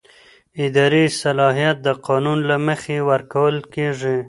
اداري 0.65 1.05
صلاحیت 1.21 1.77
د 1.87 1.89
قانون 2.07 2.39
له 2.49 2.57
مخې 2.67 2.97
ورکول 3.09 3.55
کېږي. 3.73 4.15